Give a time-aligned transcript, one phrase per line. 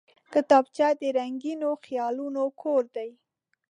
[0.33, 3.09] کتابچه د رنګینو خیالونو کور دی